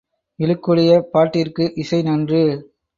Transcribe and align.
இழுக்குடைய 0.39 0.91
பாட்டிற்கு 1.13 1.71
இசை 1.75 2.01
நன்று. 2.01 2.43